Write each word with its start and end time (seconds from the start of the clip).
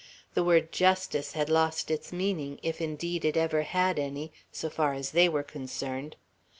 The 0.33 0.43
word 0.43 0.71
"justice" 0.71 1.33
had 1.33 1.47
lost 1.47 1.91
its 1.91 2.11
meaning, 2.11 2.57
if 2.63 2.81
indeed 2.81 3.23
it 3.23 3.37
ever 3.37 3.61
had 3.61 3.99
any, 3.99 4.33
so 4.51 4.67
far 4.67 4.95
as 4.95 5.11
they 5.11 5.29
were 5.29 5.43
concerned. 5.43 6.15